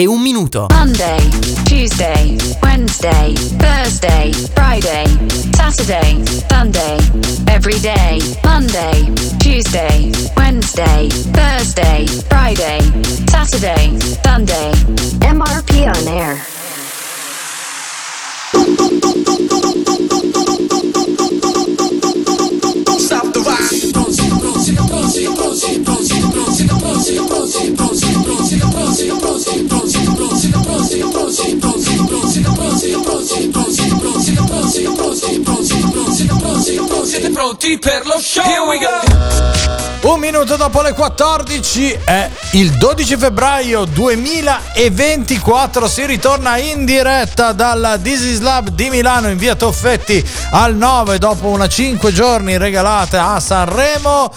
[0.00, 0.66] e un minuto.
[0.70, 1.20] Monday,
[1.64, 5.04] Tuesday, Wednesday, Thursday, Friday,
[5.54, 6.96] Saturday, Sunday.
[7.46, 8.18] Every day.
[8.42, 12.80] Monday, Tuesday, Wednesday, Thursday, Friday,
[13.28, 14.72] Saturday, Sunday.
[15.20, 16.40] MRP on air.
[37.04, 38.44] Siete pronti per lo show?
[38.44, 38.88] Here we go!
[40.08, 45.86] Un minuto dopo le 14 è il 12 febbraio 2024.
[45.86, 51.48] Si ritorna in diretta dalla is Lab di Milano in via Toffetti al 9 dopo
[51.48, 54.32] una 5 giorni regalata a Sanremo.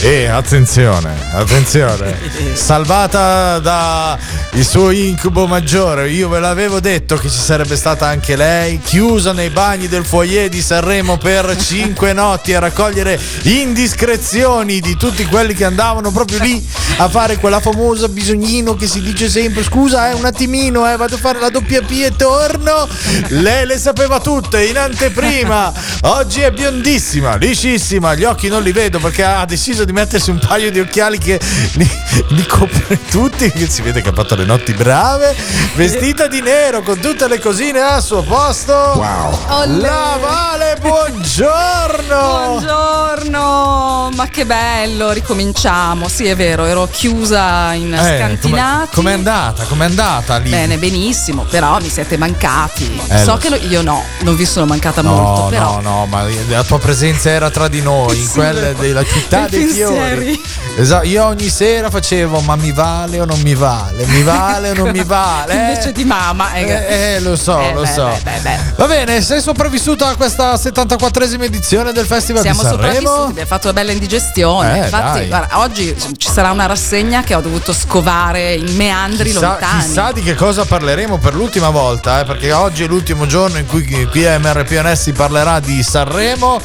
[0.00, 2.16] E attenzione, attenzione,
[2.54, 4.18] salvata da
[4.52, 6.10] il suo incubo maggiore.
[6.10, 10.48] Io ve l'avevo detto che ci sarebbe stata anche lei, chiusa nei bagni del foyer
[10.48, 16.64] di Sanremo per 5 notti a raccogliere indiscrezioni di tutti quelli che andavano proprio lì
[16.98, 21.16] a fare quella famosa bisognino che si dice sempre scusa eh, un attimino eh, vado
[21.16, 22.88] a fare la doppia P e torno.
[23.28, 25.72] Lei le sapeva tutte in anteprima.
[26.02, 30.38] Oggi è biondissima liscissima gli occhi non li vedo perché ha deciso di mettersi un
[30.38, 31.40] paio di occhiali che
[31.74, 31.90] li,
[32.28, 35.34] li copre tutti che si vede che ha fatto le notti brave
[35.74, 39.76] vestita di nero con tutte le cosine al suo posto Olè.
[39.80, 46.08] la Vale buongiorno Buongiorno, ma che bello, ricominciamo.
[46.08, 48.88] Sì, è vero, ero chiusa in Eh, scantinati.
[48.94, 49.64] com'è- com'è andata?
[49.64, 50.50] Com'è andata lì?
[50.50, 53.00] Bene, benissimo, però mi siete mancati.
[53.08, 55.80] Eh, so che lo- io no, non vi sono mancata No, molto, però.
[55.80, 59.46] no, no, ma la tua presenza era tra di noi, in Sì, quella della città
[59.48, 59.85] dei fiori.
[59.94, 60.42] Pensieri.
[60.78, 64.74] Esatto, io ogni sera facevo ma mi vale o non mi vale, mi vale o
[64.74, 65.54] non mi vale.
[65.68, 66.52] Invece di mamma.
[66.54, 68.18] eh, Eh, eh, lo so, eh, lo beh, so.
[68.22, 68.58] beh, beh.
[68.76, 72.92] Va bene, sei sopravvissuta a questa 74esima edizione del Festival Siamo di Sanremo?
[72.92, 74.80] sopravvissuti, abbiamo fatto una bella indigestione.
[74.80, 79.48] Eh, Infatti, guarda, oggi ci sarà una rassegna che ho dovuto scovare in meandri Chissà,
[79.48, 79.82] lontani.
[79.82, 83.66] chissà di che cosa parleremo per l'ultima volta, eh, perché oggi è l'ultimo giorno in
[83.66, 86.60] cui qui a MRPNS si parlerà di Sanremo,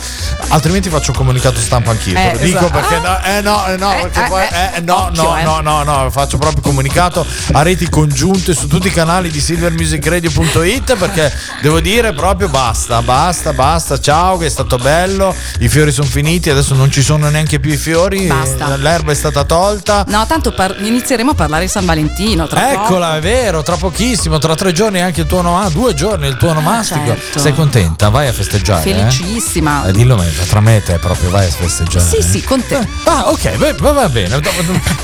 [0.49, 2.13] altrimenti faccio un comunicato stampa anch'io.
[2.31, 2.71] Lo dico esatto.
[2.71, 4.81] perché no, eh no, eh no, Eh, perché eh, poi eh.
[4.81, 9.29] no, no, no, no, no, faccio proprio comunicato a reti congiunte su tutti i canali
[9.29, 15.67] di silvermusicradio.it perché devo dire proprio basta, basta, basta, ciao che è stato bello, i
[15.69, 18.75] fiori sono finiti, adesso non ci sono neanche più i fiori, Basta.
[18.77, 20.03] l'erba è stata tolta.
[20.07, 22.47] No, tanto par- inizieremo a parlare di San Valentino.
[22.47, 23.17] Tra Eccola, poco.
[23.17, 25.79] è vero, tra pochissimo, tra tre giorni anche il tuo onomastico.
[25.79, 27.05] Ah, due giorni il tuo onomastico.
[27.05, 27.39] certo.
[27.39, 28.09] Sei contenta?
[28.09, 28.81] Vai a festeggiare.
[28.81, 29.85] Felicissima.
[29.85, 32.05] Eh, dillo me, tra me e te proprio vai a festeggiare.
[32.05, 32.87] Sì, sì, con te.
[33.03, 34.39] Ah, ok, beh, va, va bene.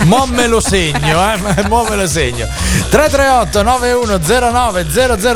[0.05, 1.67] Mo me lo segno, eh.
[1.67, 2.47] Mo me lo segno.
[2.89, 4.85] 338 9109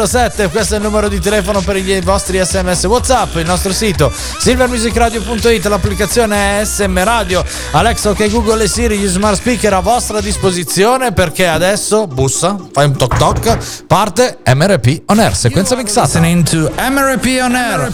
[0.07, 4.11] 007, questo è il numero di telefono per i vostri sms WhatsApp, il nostro sito
[4.11, 10.21] silvermusicradio.it, l'applicazione è SM Radio, Alexa, ok Google e Siri, gli smart speaker a vostra
[10.21, 16.19] disposizione perché adesso bussa, fai un toc toc, parte MRP On Air, sequenza mixata.
[16.19, 17.91] Listening to MRP On Air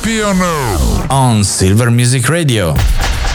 [1.08, 3.27] on Silver Music Radio.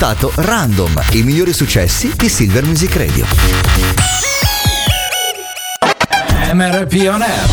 [0.00, 3.26] Ascoltato Random, i migliori successi di Silver Music Radio.
[6.52, 7.46] MRP On Air.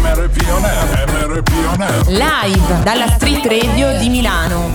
[0.00, 2.06] MRP On Air, MRP On Air.
[2.08, 4.72] Live dalla Street Radio di Milano.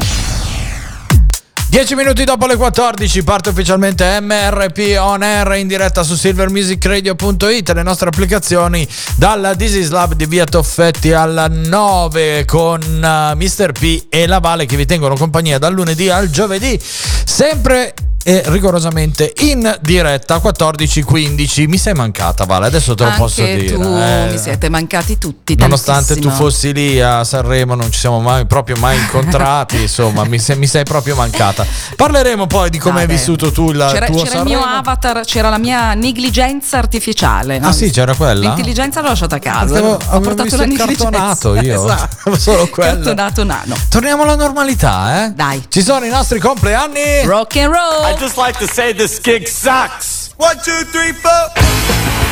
[1.76, 7.84] 10 minuti dopo le 14 parte ufficialmente MRP On Air in diretta su silvermusicradio.it le
[7.84, 13.74] nostre applicazioni dalla This is Lab di via Toffetti alla 9 con uh, Mr.
[13.74, 17.94] P e la Vale che vi tengono compagnia dal lunedì al giovedì sempre
[18.28, 23.44] e rigorosamente in diretta a 14.15 mi sei mancata Vale adesso te lo Anche posso
[23.44, 24.28] dire tu eh.
[24.32, 25.56] mi siete mancati tutti.
[25.56, 26.34] Nonostante tu tantissimo.
[26.36, 29.82] fossi lì a Sanremo, non ci siamo mai, proprio mai incontrati.
[29.82, 31.66] insomma, mi sei, mi sei proprio mancata.
[31.96, 33.18] Parleremo poi di come hai Vabbè.
[33.18, 34.80] vissuto tu il C'era, tuo c'era il mio Sanremo.
[34.80, 37.60] avatar, c'era la mia negligenza artificiale.
[37.60, 37.68] no?
[37.68, 38.40] Ah, sì, c'era quella?
[38.40, 39.78] L'intelligenza l'ho lasciata a casa.
[39.78, 40.96] Avevo- ho portato la negligenza.
[41.10, 41.74] cartonato io.
[41.86, 42.36] Esatto.
[42.40, 42.94] Solo quello.
[42.96, 43.76] Cartonato nano.
[43.90, 45.32] Torniamo alla normalità, eh?
[45.32, 45.64] Dai.
[45.68, 47.24] Ci sono i nostri compleanni.
[47.26, 48.14] Rock and roll.
[48.16, 50.32] I just like to say this gig sucks.
[50.38, 52.25] One, two, three, four.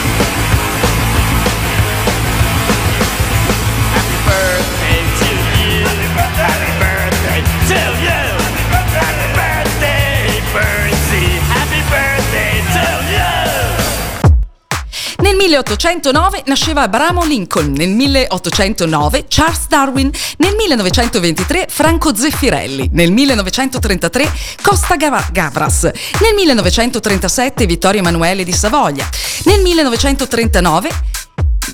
[15.33, 24.31] Nel 1809 nasceva Abramo Lincoln, nel 1809 Charles Darwin, nel 1923 Franco Zeffirelli, nel 1933
[24.61, 25.89] Costa Gavras,
[26.21, 29.09] nel 1937 Vittorio Emanuele di Savoia,
[29.45, 30.91] nel 1939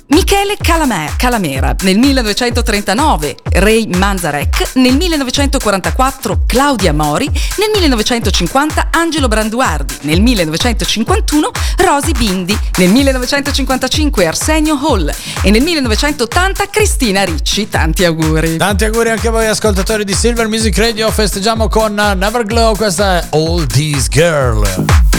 [0.08, 9.94] Michele Calame- Calamera nel 1939, Ray Manzarek nel 1944, Claudia Mori nel 1950, Angelo Branduardi
[10.02, 17.68] nel 1951, Rosy Bindi nel 1955, Arsenio Hall e nel 1980 Cristina Ricci.
[17.68, 18.56] Tanti auguri.
[18.56, 23.20] Tanti auguri anche a voi ascoltatori di Silver Music Radio, festeggiamo con uh, Neverglow, questa
[23.20, 25.09] è All These Girl.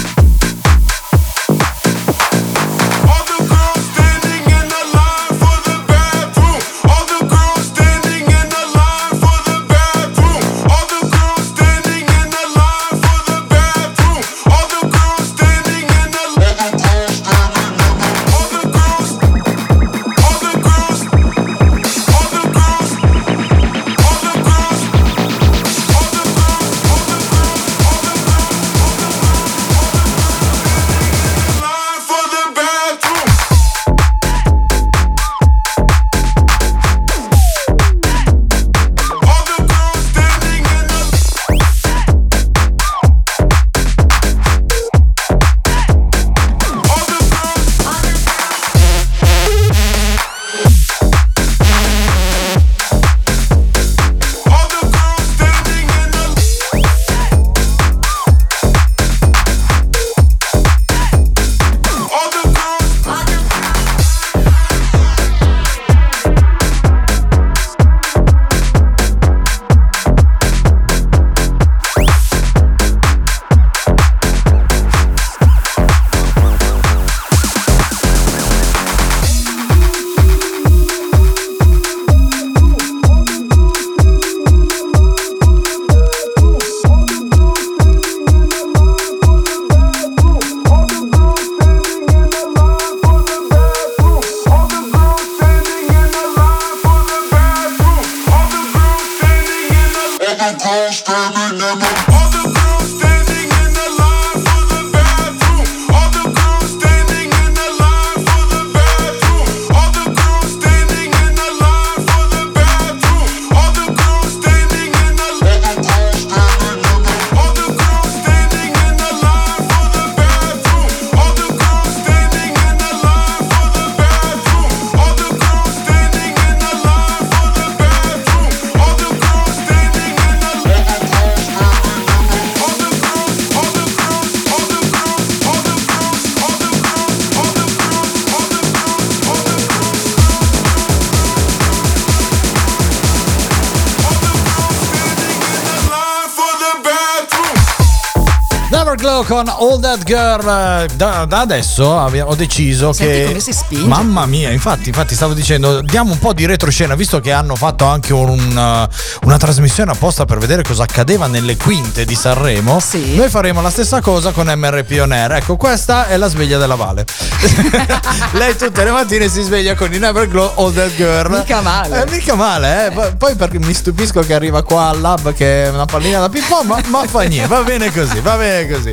[149.02, 150.48] Neverglow con All That Girl.
[150.48, 153.26] Eh, Da, da adesso ho deciso Senti che.
[153.26, 153.88] come si spinge.
[153.88, 157.86] Mamma mia, infatti, infatti, stavo dicendo, diamo un po' di retroscena, visto che hanno fatto
[157.86, 158.88] anche un- una,
[159.24, 162.80] una trasmissione apposta per vedere cosa accadeva nelle quinte di Sanremo.
[162.80, 163.16] Sì.
[163.16, 165.32] Noi faremo la stessa cosa con MRP On Air.
[165.34, 167.06] Ecco, questa è la sveglia della Vale.
[168.34, 171.32] Lei tutte le mattine si sveglia con i Neverglow All That Girl.
[171.38, 172.04] Mica male.
[172.06, 172.92] Eh, mica male, eh.
[172.92, 176.30] Poi- Poi perché mi stupisco che arriva qua al lab che è una pallina da
[176.30, 178.91] ping pong, ma, ma fa niente, va bene così, va bene così.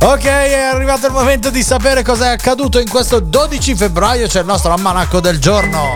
[0.00, 4.40] Ok, è arrivato il momento di sapere cosa è accaduto in questo 12 febbraio, c'è
[4.40, 5.94] il nostro almanacco del giorno.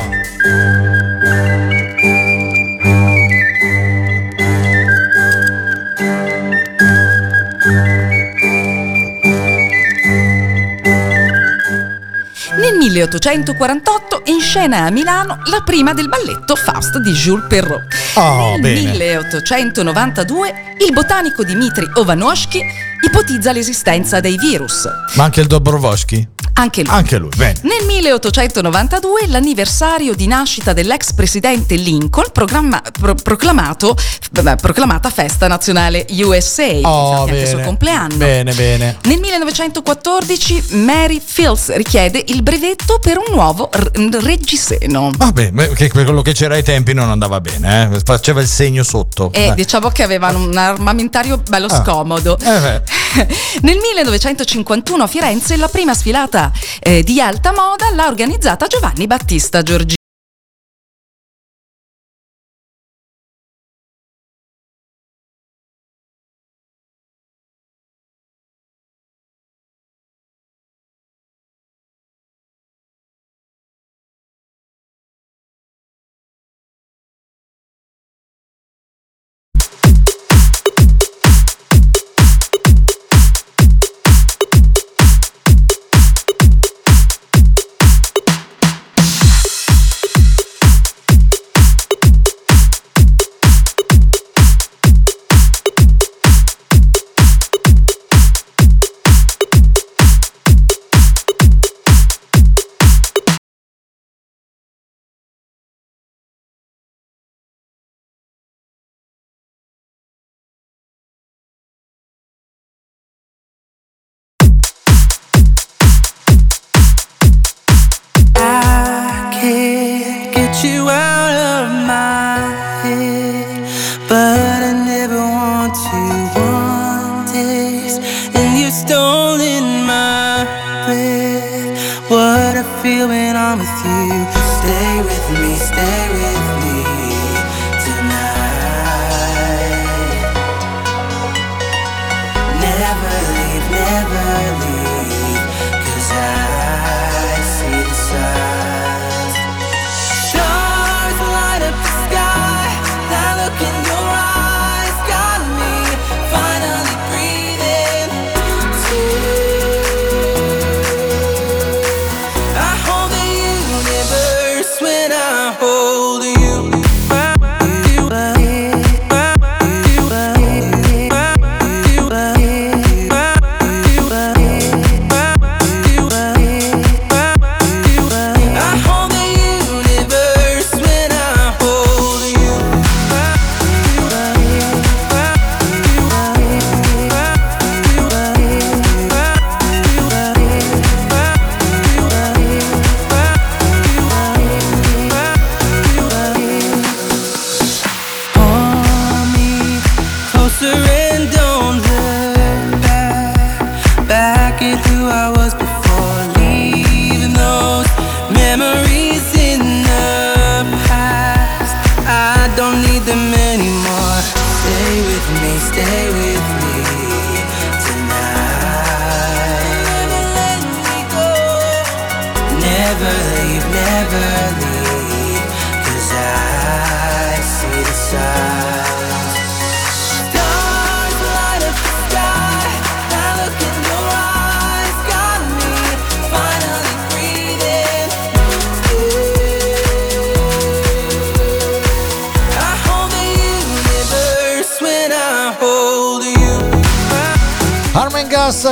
[12.56, 17.94] Nel 1848 in scena a Milano la prima del balletto Faust di Jules Perrault.
[18.14, 18.80] Oh, Nel bene.
[18.80, 20.54] 1892
[20.86, 22.60] il botanico Dmitri Ovanosky
[23.02, 24.88] ipotizza l'esistenza dei virus.
[25.14, 26.28] Ma anche il Dobrovolsky?
[26.52, 26.92] Anche lui.
[26.92, 27.54] Anche lui, bene.
[27.62, 37.30] Nel 1892 l'anniversario di nascita dell'ex presidente Lincoln, pro- proclamata festa nazionale USA, Oh, infatti
[37.30, 37.66] anche il suo bene.
[37.66, 38.16] compleanno.
[38.16, 38.96] Bene, bene.
[39.04, 43.90] Nel 1914 Mary Fields richiede il brevetto per un nuovo r-
[44.22, 45.10] reggiseno.
[45.16, 48.00] Vabbè, che quello che c'era ai tempi non andava bene, eh.
[48.04, 49.30] faceva il segno sotto.
[49.32, 49.54] E Eh.
[49.54, 51.82] diciamo che avevano un armamentario bello Ah.
[51.82, 52.36] scomodo.
[52.38, 52.82] Eh.
[53.62, 59.62] Nel 1951 a Firenze la prima sfilata eh, di alta moda l'ha organizzata Giovanni Battista
[59.62, 59.99] Giorgi.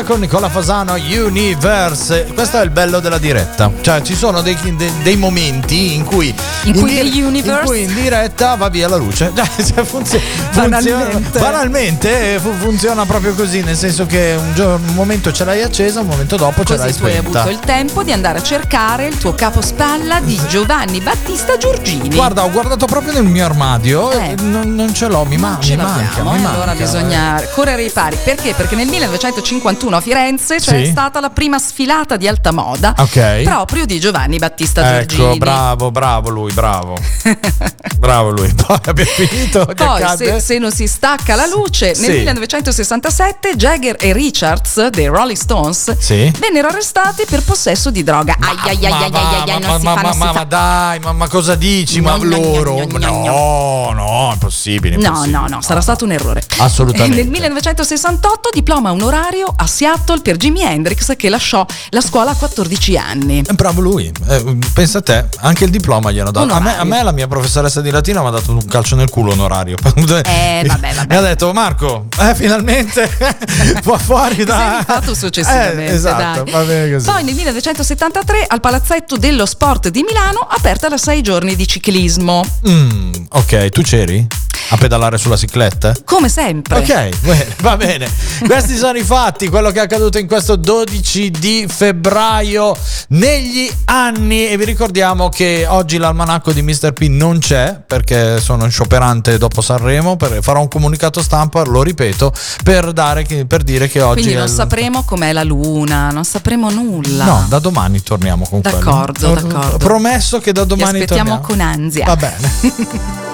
[0.08, 2.28] Con Nicola Fasano Universe.
[2.32, 3.70] Questo è il bello della diretta.
[3.82, 7.94] Cioè, ci sono dei, dei- dei momenti in cui In cui di- in cui in
[7.94, 9.30] diretta va via la luce.
[9.36, 10.18] Cioè, funzio-
[10.54, 11.10] Banalmente.
[11.12, 13.60] funziona, banalmente eh, fu- funziona proprio così.
[13.62, 16.86] Nel senso che un, giorno- un momento ce l'hai accesa, un momento dopo ce l'hai
[16.86, 17.40] Così tu hai spenta.
[17.42, 22.08] avuto il tempo di andare a cercare il tuo capospalla di Giovanni Battista Giorgini.
[22.08, 24.30] Guarda, ho guardato proprio nel mio armadio Eh.
[24.30, 26.22] e non, non ce l'ho, mi, ma- mi manca.
[26.22, 26.72] mi allora manca.
[26.72, 28.16] bisogna correre ai pari.
[28.24, 28.54] Perché?
[28.54, 30.90] Perché nel 1951 a Firenze c'è Sì.
[30.90, 33.42] stata la prima sfilata di alta moda Ok.
[33.42, 35.38] proprio di Giovanni Battista Ecco, Giorgini.
[35.38, 36.96] bravo, bravo lui, bravo.
[37.98, 38.52] bravo lui.
[38.54, 39.66] Poi abbiamo finito.
[39.74, 42.06] Poi, se, se non si stacca la luce, Sì.
[42.08, 46.30] nel 1967 Jagger e Richards dei Rolling Stones Sì.
[46.38, 48.36] vennero arrestati per possesso di droga.
[48.38, 50.12] Ai ai ai ma, ai ai ai, ai, ma, non si ma- fa, ma- non
[50.12, 50.32] si ma- fa.
[50.32, 52.00] ma dai, ma, cosa dici?
[52.00, 52.86] ma No, loro?
[52.86, 54.96] no, no, no, impossibile.
[54.96, 56.42] No, no, no, sarà stato un errore.
[56.58, 57.14] Assolutamente.
[57.18, 59.87] E Nel 1968 diploma onorario a Seattle
[60.22, 63.42] per Jimi Hendrix che lasciò la scuola a 14 anni.
[63.46, 66.52] Eh, Bravo lui, Eh, pensa a te, anche il diploma gli hanno dato.
[66.52, 69.08] A me, a me la mia professoressa di latino mi ha dato un calcio nel
[69.08, 69.76] culo onorario.
[70.28, 71.06] Eh, vabbè, vabbè.
[71.14, 73.08] Mi ha detto Marco, eh, finalmente
[73.82, 74.82] fu- fuori da...
[74.86, 75.86] Fatto successivamente.
[75.88, 76.52] Eh, esatto, dai.
[76.52, 77.06] va bene così.
[77.10, 82.44] Poi nel 1973 al Palazzetto dello Sport di Milano aperta la 6 giorni di ciclismo.
[82.68, 84.26] Mm, ok, tu c'eri?
[84.70, 85.94] A pedalare sulla cicletta?
[86.04, 86.78] Come sempre.
[86.78, 88.06] Ok, va bene.
[88.46, 92.76] Questi sono i fatti, quello che è accaduto in questo 12 di febbraio
[93.08, 96.92] negli anni e vi ricordiamo che oggi l'almanacco di Mr.
[96.92, 101.82] P non c'è perché sono in scioperante dopo Sanremo, per- farò un comunicato stampa, lo
[101.82, 102.32] ripeto,
[102.64, 104.20] per, dare che- per dire che oggi...
[104.22, 107.24] Quindi non il- sapremo com'è la luna, non sapremo nulla.
[107.24, 108.76] No, da domani torniamo con quello.
[108.78, 109.74] D'accordo, Ho- d'accordo.
[109.74, 111.46] Ho promesso che da Ti domani aspettiamo torniamo.
[111.46, 112.04] con ansia.
[112.04, 112.36] Va bene.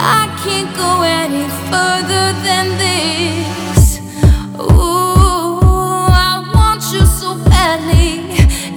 [0.00, 2.97] I can't go any further than this.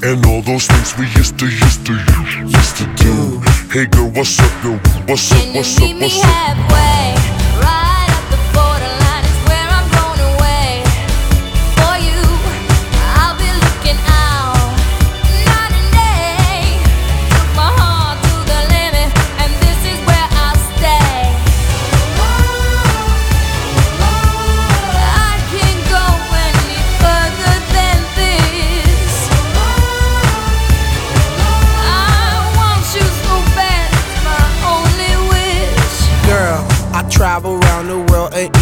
[0.00, 1.92] And all those things we used to, used to,
[2.46, 3.40] used to do.
[3.72, 4.76] Hey girl, what's up, yo?
[5.06, 7.17] What's up, what's up, meet me what's up?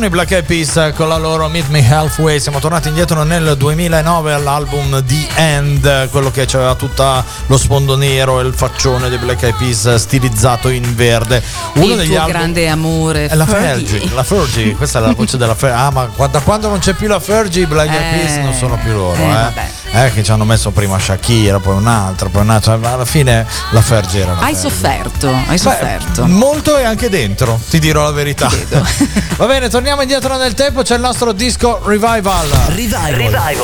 [0.00, 2.40] Sono i Black Eyed Peas con la loro Meet Me Halfway.
[2.40, 8.40] Siamo tornati indietro nel 2009 all'album The End, quello che aveva tutto lo sfondo nero
[8.40, 11.42] e il faccione dei Black Eyed Peas stilizzato in verde.
[11.74, 13.26] Uno il degli album grande amore.
[13.26, 14.08] è la Fergie.
[14.14, 15.78] La Fergie, questa è la voce della Fergie.
[15.78, 18.54] Ah, ma da quando non c'è più la Fergie, i Black Eyed Eh, Peas non
[18.54, 19.28] sono più loro, eh, eh.
[19.28, 19.70] vabbè.
[19.92, 22.76] Eh, che ci hanno messo prima Shakira, poi un'altra, poi un'altra.
[22.76, 24.68] ma alla fine la Fergie era la Hai Fergie.
[24.68, 26.26] sofferto, hai Beh, sofferto.
[26.26, 28.48] molto e anche dentro, ti dirò la verità.
[29.36, 32.48] Va bene, torniamo indietro nel tempo, c'è il nostro disco Revival.
[32.68, 33.58] Revival.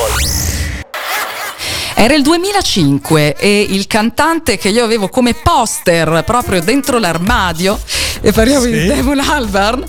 [1.99, 7.79] Era il 2005 e il cantante che io avevo come poster proprio dentro l'armadio,
[8.21, 9.85] e parliamo di Damon Albarn,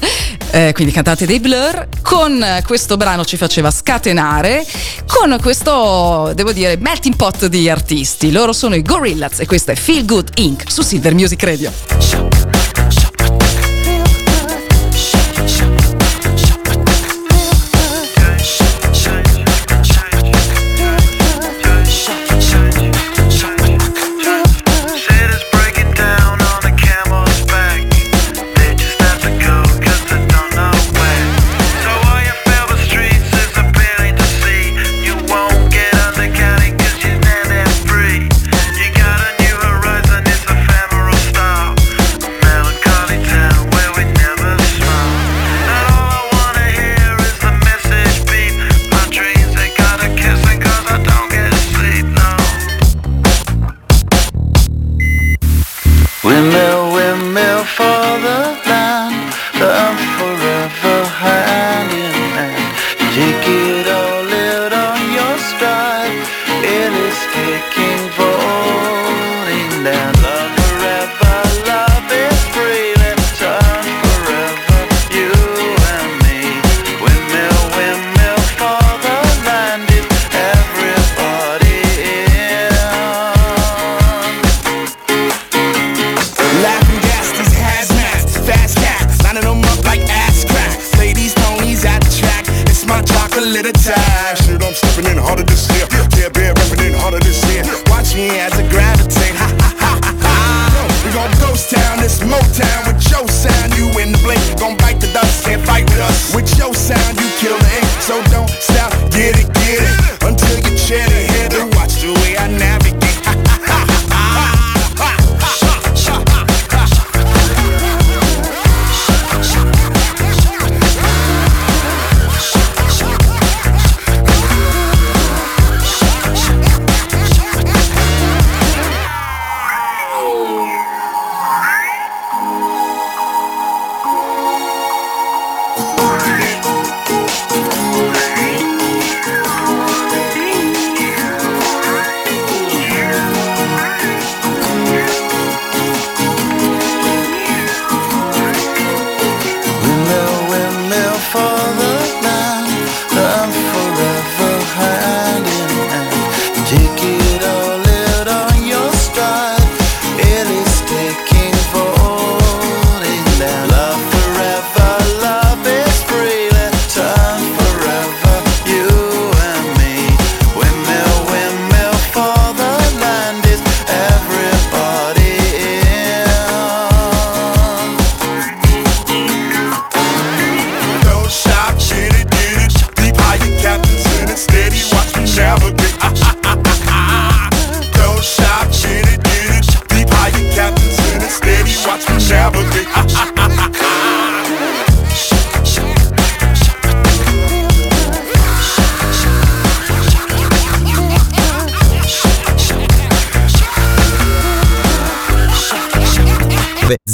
[0.51, 4.65] eh, quindi cantante dei Blur, con questo brano ci faceva scatenare,
[5.05, 8.31] con questo, devo dire, melting pot di artisti.
[8.31, 10.71] Loro sono i Gorillaz e questo è Feel Good Inc.
[10.71, 12.46] su Silver Music Radio.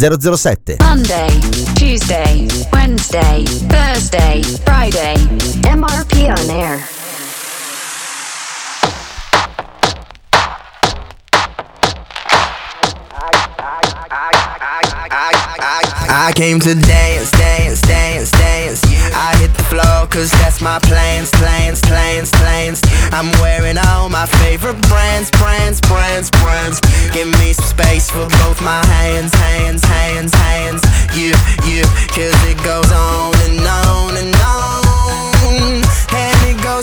[0.03, 0.79] 007.
[0.81, 1.29] Monday,
[1.77, 5.15] Tuesday, Wednesday, Thursday, Friday.
[5.63, 6.85] MRP on air.
[16.09, 18.52] I came to dance, dance, dance, dance.
[19.15, 22.81] I hit the floor cause that's my plans, plans, plans, plans.
[23.11, 26.81] I'm wearing all my favorite brands, brands, brands, brands.
[27.13, 30.81] Give me some space for both my hands, hands, hands, hands.
[31.13, 34.83] Yeah, yeah, cause it goes on and on and on.
[36.13, 36.82] And it goes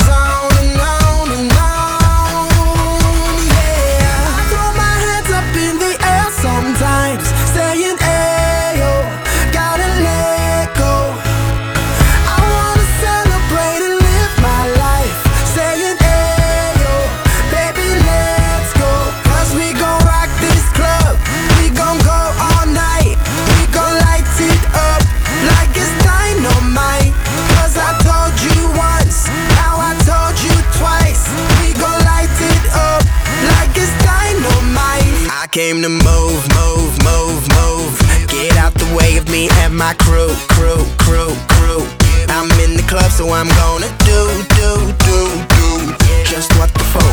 [39.70, 41.86] of my crew, crew, crew, crew.
[42.28, 44.20] I'm in the club, so I'm gonna do,
[44.58, 44.70] do,
[45.06, 45.18] do,
[45.54, 45.94] do.
[46.24, 47.09] Just what the phone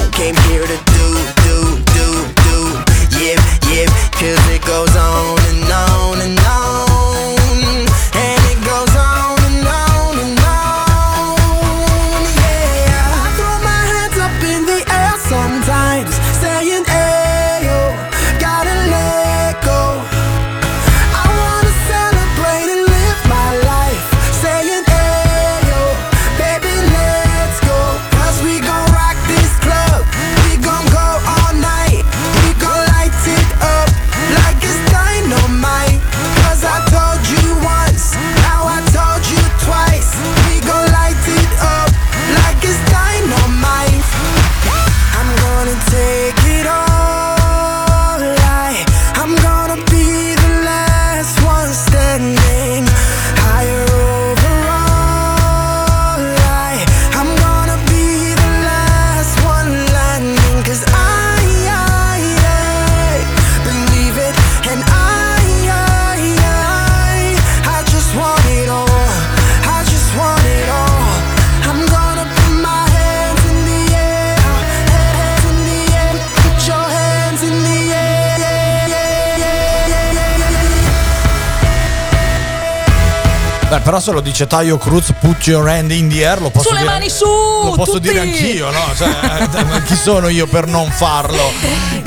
[84.07, 86.91] se lo dice Taio Cruz, put your hand in the air, lo posso Sulle dire.
[86.91, 87.25] mani su!
[87.25, 88.07] Lo posso tutti!
[88.07, 88.85] dire anch'io, no?
[88.95, 91.51] Cioè, eh, chi sono io per non farlo?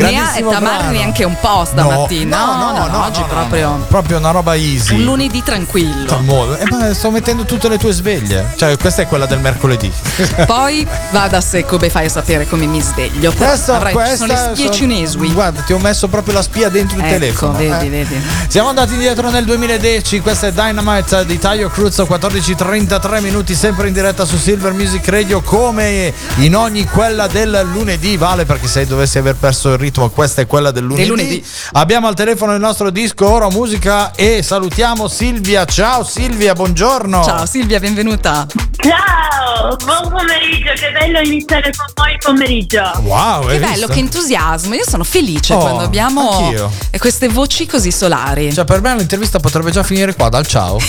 [0.01, 0.91] Ne ha Grandissimo Tamara brano.
[0.93, 2.45] neanche un po' stamattina.
[2.45, 4.95] No, no, no, no, oggi no, proprio no, proprio una roba easy.
[4.95, 6.57] un lunedì tranquillo.
[6.59, 8.53] Eh, ma sto mettendo tutte le tue sveglie.
[8.57, 9.91] Cioè, questa è quella del mercoledì.
[10.47, 13.33] Poi va da sé come fai a sapere come mi sveglio.
[13.33, 15.33] Questa, avrai- ci sono questa le spie sono- cinesi.
[15.33, 17.53] Guarda, ti ho messo proprio la spia dentro il Ecco, telefono.
[17.53, 17.89] vedi, eh.
[17.91, 18.23] vedi.
[18.49, 23.93] Siamo andati indietro nel 2010, questa è Dynamite di Taio Cruz, 14.33 minuti, sempre in
[23.95, 29.19] diretta su Silver Music Radio, come in ogni quella del lunedì, vale perché se dovessi
[29.19, 31.07] aver perso il ritmo, questa è quella del lunedì.
[31.09, 31.45] lunedì.
[31.73, 35.65] Abbiamo al telefono il nostro disco Oro Musica e salutiamo Silvia.
[35.65, 37.25] Ciao Silvia, buongiorno.
[37.25, 38.47] Ciao Silvia, benvenuta.
[38.77, 42.83] Ciao, buon pomeriggio, che bello iniziare con voi il pomeriggio.
[43.03, 43.87] Wow, Che bello, visto?
[43.89, 44.75] che entusiasmo.
[44.75, 46.71] Io sono felice Oh, quando abbiamo anch'io.
[46.99, 48.53] queste voci così solari.
[48.53, 50.79] Cioè, per me l'intervista potrebbe già finire qua dal ciao.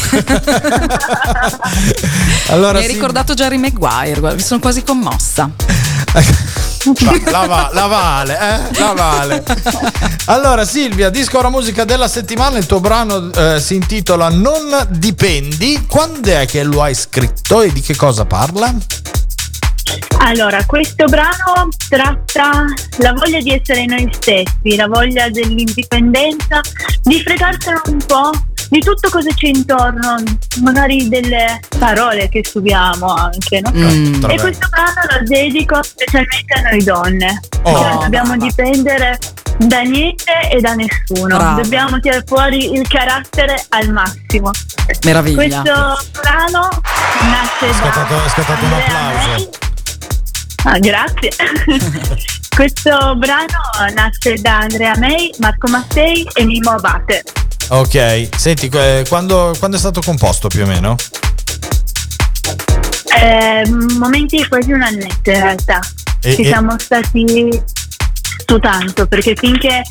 [2.49, 5.49] allora, Mi hai Sil- ricordato Jerry Maguire, guarda, mi sono quasi commossa.
[7.32, 8.80] La, va- la vale, eh?
[8.80, 9.44] La vale.
[10.26, 12.58] Allora, Silvia, disco ora musica della settimana.
[12.58, 15.86] Il tuo brano eh, si intitola Non dipendi.
[15.88, 18.74] Quando è che lo hai scritto e di che cosa parla?
[20.20, 22.65] Allora, questo brano tratta
[22.98, 26.62] la voglia di essere noi stessi, la voglia dell'indipendenza,
[27.04, 28.32] di fregarsene un po'
[28.71, 30.15] di tutto cosa c'è intorno,
[30.62, 33.69] magari delle parole che subiamo anche, no?
[33.73, 34.13] Mm.
[34.13, 34.39] E Vabbè.
[34.39, 39.19] questo brano lo dedico specialmente a noi donne, Oh, non dobbiamo dipendere
[39.57, 41.62] da niente e da nessuno, Brava.
[41.62, 44.51] dobbiamo tirare fuori il carattere al massimo.
[45.03, 45.36] Meraviglia.
[45.62, 46.69] Questo brano
[47.23, 49.49] nasce È scattato, da è scattato un Andrea applauso.
[50.63, 51.29] Ah, grazie.
[52.55, 57.23] Questo brano nasce da Andrea May, Marco Mattei e Mimo Abate.
[57.73, 58.69] Ok, senti,
[59.07, 60.95] quando, quando è stato composto più o meno?
[63.17, 65.79] Eh, momenti quasi un annetto in realtà.
[66.21, 67.49] E- Ci e- siamo stati
[68.45, 69.84] tu tanto, perché finché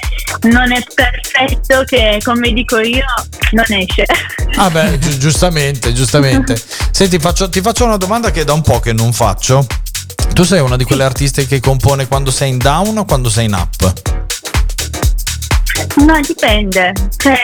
[0.43, 3.07] non è perfetto, che come dico io,
[3.53, 4.05] non esce.
[4.57, 6.63] Ah beh, gi- giustamente, giustamente.
[6.91, 9.67] Senti, faccio- ti faccio una domanda che da un po' che non faccio.
[10.35, 13.47] Tu sei una di quelle artiste che compone quando sei in down o quando sei
[13.47, 14.20] in up?
[15.97, 16.93] No, dipende.
[17.17, 17.41] Cioè,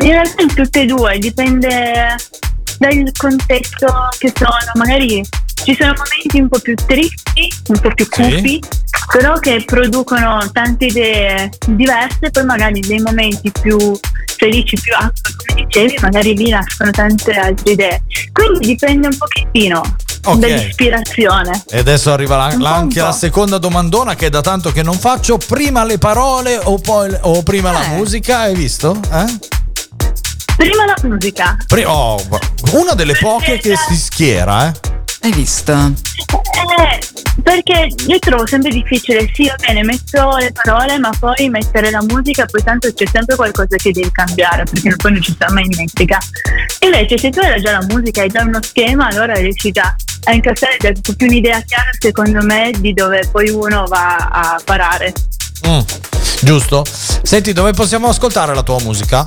[0.00, 2.16] in realtà in tutte e due, dipende
[2.78, 3.86] dal contesto
[4.18, 4.72] che sono.
[4.74, 5.22] Magari
[5.54, 8.60] ci sono momenti un po' più tristi, un po' più cupi,
[9.12, 13.76] però che producono tante idee diverse, poi magari dei momenti più
[14.36, 15.12] felici, più up,
[15.46, 18.02] come dicevi, magari lì nascono tante altre idee.
[18.32, 19.82] Quindi dipende un pochettino
[20.32, 20.38] Ok.
[20.38, 21.62] dall'ispirazione.
[21.68, 24.98] E adesso arriva la- po', anche la seconda domandona che è da tanto che non
[24.98, 25.38] faccio.
[25.38, 28.38] Prima le parole o, poi, o prima la musica?
[28.40, 28.98] Hai visto?
[29.12, 29.38] Eh?
[30.56, 31.56] Prima la musica.
[31.66, 32.20] Pri- oh,
[32.72, 34.72] una delle poche che si schiera, eh?
[35.22, 35.72] Hai visto?
[35.72, 36.98] Eh,
[37.48, 42.02] perché io trovo sempre difficile, sì, va bene, metto le parole, ma poi mettere la
[42.06, 45.66] musica, poi tanto c'è sempre qualcosa che devi cambiare, perché poi non ci sta mai
[45.66, 46.18] dimentica.
[46.80, 50.32] Invece, se tu hai già la musica, hai già uno schema, allora riesci già a
[50.34, 55.14] incassare già po' più un'idea chiara, secondo me, di dove poi uno va a parare.
[55.66, 55.80] Mm,
[56.42, 56.84] giusto?
[56.84, 59.24] Senti, dove possiamo ascoltare la tua musica?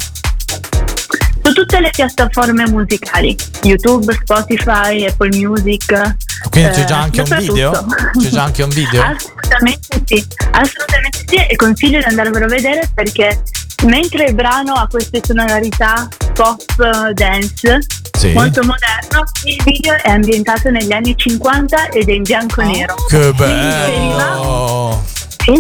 [1.71, 5.85] Tutte le piattaforme musicali, YouTube, Spotify, Apple Music.
[6.49, 7.85] Quindi c'è eh, già anche un video?
[8.19, 9.01] C'è già anche un video?
[9.07, 13.41] Assolutamente sì, assolutamente sì e consiglio di andarvelo a vedere perché
[13.85, 17.77] mentre il brano ha queste sonorità pop eh, dance
[18.17, 18.33] Sì.
[18.33, 22.95] molto moderno, il video è ambientato negli anni 50 ed è in bianco e nero.
[23.07, 25.01] Che bello!
[25.43, 25.53] Sì,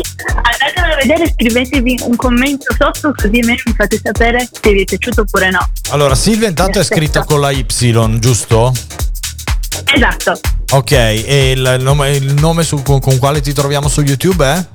[1.05, 5.49] vedere, scrivetevi un commento sotto così almeno mi fate sapere se vi è piaciuto oppure
[5.49, 5.69] no.
[5.89, 7.65] Allora, Silvia intanto è scritta con la Y,
[8.19, 8.73] giusto?
[9.93, 10.39] Esatto,
[10.73, 14.65] Ok, e il nome, il nome su- con, con quale ti troviamo su YouTube è?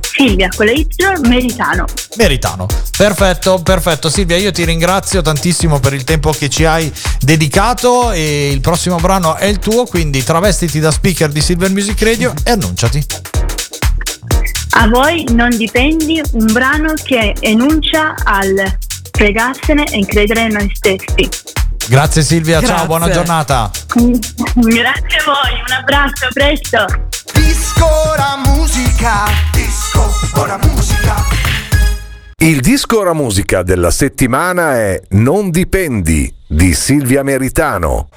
[0.00, 0.86] Silvia con la Y
[1.28, 1.84] Meritano.
[2.16, 2.66] Meritano.
[2.96, 4.10] Perfetto, perfetto.
[4.10, 8.96] Silvia, io ti ringrazio tantissimo per il tempo che ci hai dedicato e il prossimo
[8.96, 13.04] brano è il tuo, quindi travestiti da speaker di Silver Music Radio e annunciati.
[14.76, 18.76] A voi non dipendi un brano che enuncia al
[19.12, 21.28] fregarsene e credere in noi stessi.
[21.88, 22.86] Grazie Silvia, ciao, Grazie.
[22.86, 23.70] buona giornata.
[23.94, 26.84] Grazie a voi, un abbraccio, a presto.
[27.34, 30.10] Disco ora musica, disco
[30.40, 31.14] ora musica.
[32.38, 38.08] Il disco ora musica della settimana è Non dipendi di Silvia Meritano.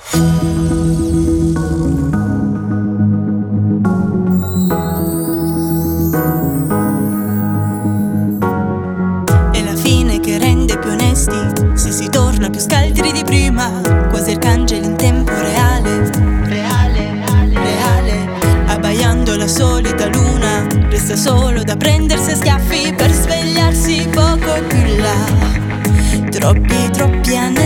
[14.58, 16.10] Arcangeli in tempo reale.
[16.46, 18.28] Reale, reale.
[18.66, 20.66] Abbaiando la solita luna.
[20.90, 25.26] Resta solo da prendersi a schiaffi Per svegliarsi poco più là.
[26.32, 27.62] Troppi, troppi aneddoti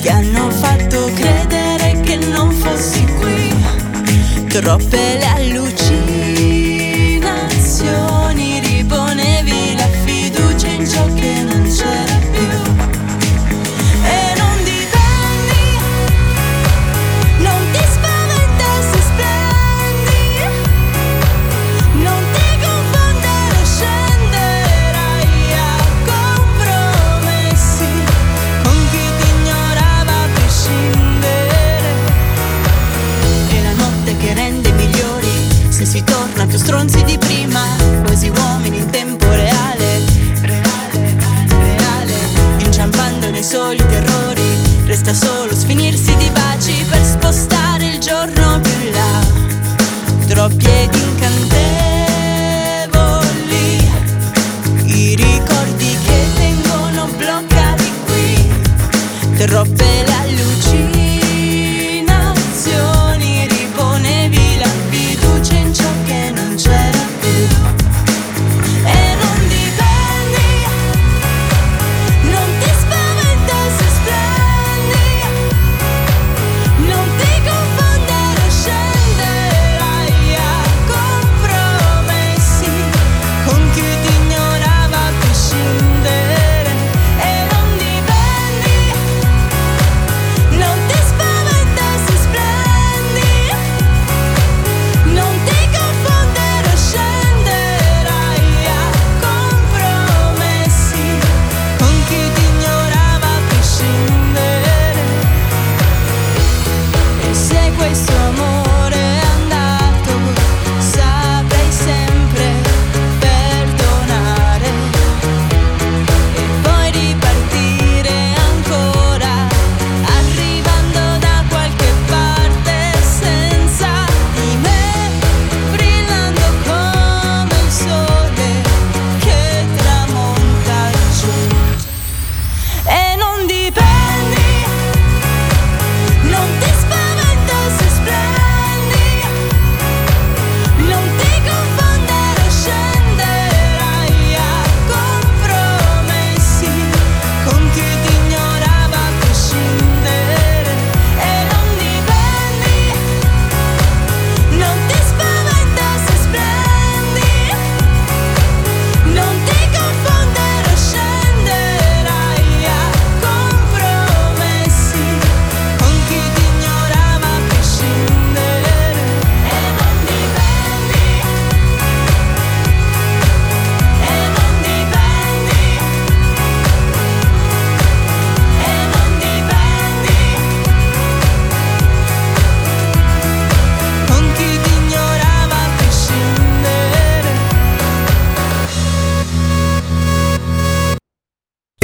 [0.00, 3.52] Che hanno fatto credere che non fossi qui.
[4.48, 5.85] Troppe le allucinazioni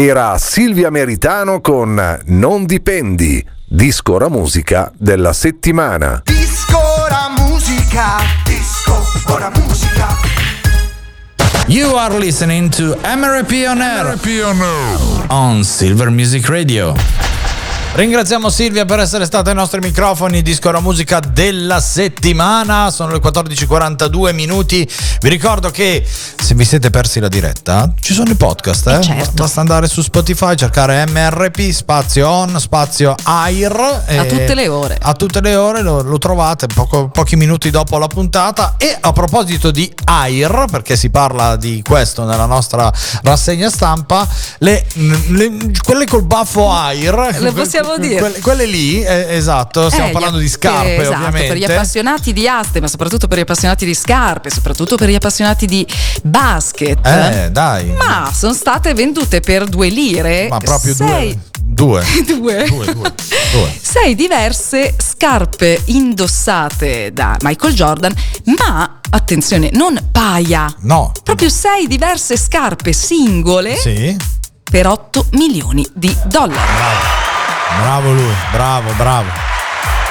[0.06, 6.22] era Silvia Meritano con Non dipendi, disco ora musica della settimana.
[6.24, 8.16] Disco ora musica.
[8.44, 9.00] Disco
[9.32, 10.08] ora musica.
[11.66, 14.18] You are listening to MRP on Air
[15.28, 17.31] on Silver Music Radio.
[17.94, 23.18] Ringraziamo Silvia per essere stata ai nostri microfoni, disco la musica della settimana, sono le
[23.18, 24.88] 14.42 minuti.
[25.20, 29.02] Vi ricordo che se vi siete persi la diretta ci sono i podcast, eh?
[29.02, 29.32] certo.
[29.34, 33.74] basta andare su Spotify, cercare MRP, spazio on, spazio air.
[34.06, 34.98] A tutte le ore.
[34.98, 38.76] A tutte le ore lo, lo trovate poco- pochi minuti dopo la puntata.
[38.78, 42.90] E a proposito di air, perché si parla di questo nella nostra
[43.22, 44.26] rassegna stampa,
[44.60, 47.36] le- le- quelle col baffo air.
[47.38, 48.18] Le possiamo dire.
[48.20, 51.48] Quelle, quelle lì, eh, esatto, stiamo Eh, parlando gli- di scarpe esatto, ovviamente.
[51.48, 55.14] per gli appassionati di aste, ma soprattutto per gli appassionati di scarpe, soprattutto per gli
[55.14, 55.86] appassionati di
[56.22, 57.06] basket.
[57.06, 57.86] Eh, dai.
[57.92, 60.46] Ma sono state vendute per due lire.
[60.48, 62.04] Ma proprio sei, due.
[62.04, 62.04] due.
[62.26, 62.64] Due.
[62.66, 63.14] Due, due,
[63.52, 63.72] due.
[63.80, 68.14] sei diverse scarpe indossate da Michael Jordan,
[68.58, 70.72] ma attenzione, non paia.
[70.80, 71.12] No.
[71.22, 74.14] Proprio sei diverse scarpe singole Sì.
[74.70, 77.30] per 8 milioni di dollari.
[77.80, 79.30] Bravo lui, bravo, bravo.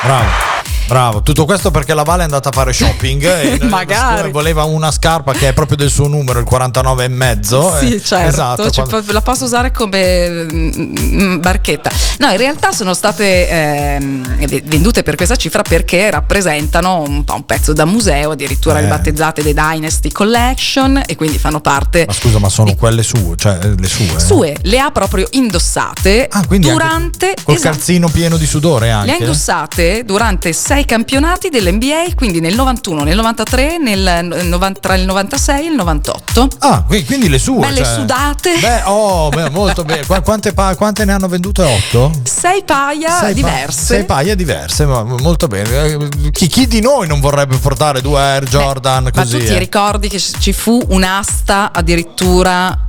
[0.04, 0.61] Bravo.
[0.92, 4.30] Bravo, tutto questo perché la Vale è andata a fare shopping e Magari.
[4.30, 7.74] voleva una scarpa che è proprio del suo numero, il 49 e mezzo.
[7.80, 11.90] Sì, eh, certo, esatto, cioè, quando- la posso usare come mm, barchetta.
[12.18, 17.46] No, in realtà sono state v- vendute per questa cifra perché rappresentano un po' un
[17.46, 18.82] pezzo da museo, addirittura Eh.
[18.82, 23.60] ribattezzate The Dynasty Collection e quindi fanno parte Ma scusa, ma sono quelle sue, cioè
[23.64, 24.20] eh, le sue.
[24.20, 29.06] sue, le ha proprio indossate Ah, durante Col esatto, calzino pieno di sudore anche.
[29.08, 34.96] le ha indossate durante sei campionati dell'NBA, quindi nel 91, nel 93, nel 90 tra
[34.96, 36.48] il 96 e il 98.
[36.60, 37.60] Ah, qui- quindi le sue.
[37.60, 38.58] Belle cioè- sudate.
[38.60, 40.06] Beh, oh, beh, molto bene.
[40.06, 41.64] Qua- Quante, pa- quante ne hanno vendute?
[41.64, 42.12] Otto?
[42.24, 43.86] Sei paia Sei pa- diverse.
[43.96, 45.70] sei paia diverse, ma molto bene.
[45.70, 49.38] Eh, Chi, chi di noi non vorrebbe portare due Air Jordan Ma così?
[49.40, 49.60] tu ti eh?
[49.60, 52.88] ricordi che ci fu un'asta addirittura.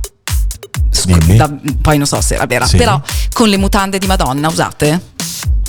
[0.89, 1.37] scu- Dimmi.
[1.37, 1.49] da-
[1.81, 2.77] poi non so se era vera, Sì.
[2.77, 2.99] però
[3.33, 5.12] con le mutande di Madonna usate?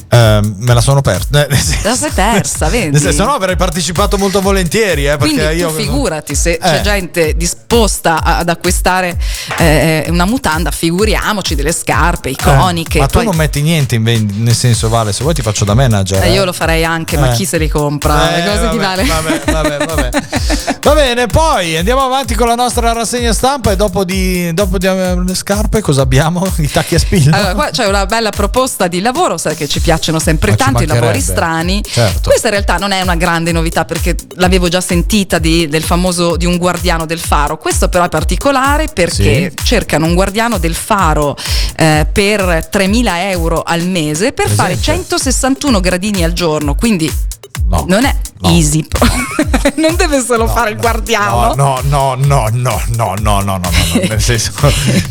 [0.09, 1.47] Eh, me la sono persa.
[1.47, 2.91] Eh, La sei persa, vedi?
[2.91, 5.07] Nel senso, no, avrei partecipato molto volentieri.
[5.07, 6.81] Eh, perché Quindi io figurati se c'è Eh.
[6.83, 9.19] gente disposta ad acquistare
[9.59, 12.99] eh, una mutanda, figuriamoci delle scarpe iconiche.
[12.99, 15.43] Eh, ma tu Poi- non metti niente in vendita, nel senso, Vale, se vuoi ti
[15.43, 16.23] faccio da manager.
[16.23, 18.35] eh, io lo farei anche, ma chi se li compra?
[18.37, 19.05] Eh, Le cose vabbè, di Vale.
[19.05, 20.11] vabbè, vabbè, vabbè.
[20.85, 24.87] Va bene, poi andiamo avanti con la nostra rassegna stampa e dopo di, dopo di
[24.87, 26.47] le scarpe cosa abbiamo?
[26.59, 27.35] I tacchi a spilla?
[27.37, 30.83] Allora, qua c'è una bella proposta di lavoro, sai che ci piacciono sempre Ma tanto
[30.83, 31.83] i lavori strani.
[31.83, 32.29] Certo.
[32.29, 36.37] Questa in realtà non è una grande novità perché l'avevo già sentita di- del famoso
[36.37, 37.57] di un guardiano del faro.
[37.57, 41.37] Questo però è particolare perché cercano un guardiano del faro
[41.77, 46.75] eh, per 3.000 euro al mese per fare 161 gradini al giorno.
[46.75, 47.11] Quindi
[47.87, 48.85] non è easy,
[49.77, 51.55] non deve solo fare il guardiano.
[51.55, 53.71] No, no, no, no, no, no, no, no, no, no,
[54.07, 54.53] nel senso,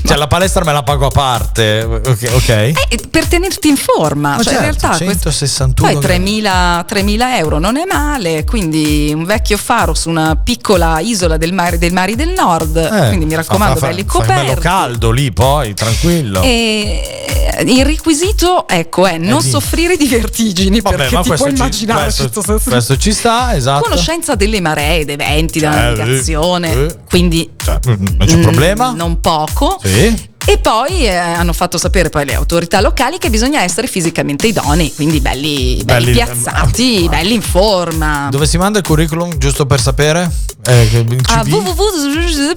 [0.05, 2.31] cioè la palestra me la pago a parte, ok?
[2.35, 2.49] ok?
[2.49, 7.37] Eh, per tenerti in forma, Ma cioè in certo, realtà questo- 161 poi 3.000, 3.000
[7.37, 11.91] euro non è male, quindi un vecchio faro su una piccola isola del mare, del
[11.93, 14.61] mari del nord, Eh, quindi mi raccomando, fa- belli fa bello coperti.
[14.61, 16.41] caldo lì poi, tranquillo.
[16.43, 17.19] E
[17.65, 22.03] il requisito ecco è non di- soffrire di vertigini Vabbè, perché ma ti puoi immaginare
[22.03, 23.83] questo, questo senso- questo ci sta, esatto.
[23.83, 28.91] conoscenza delle maree, dei venti, della Eh, navigazione, eh, quindi Cioè, non c'è mm, problema?
[28.91, 29.79] non poco.
[29.83, 30.31] Sì.
[30.45, 34.93] E poi eh, hanno fatto sapere poi le autorità locali che bisogna essere fisicamente idonei,
[34.93, 38.27] quindi belli, belli Belli- piazzati, belli in forma.
[38.29, 40.29] Dove si manda il curriculum, giusto per sapere?
[40.65, 41.53] Eh, A CV?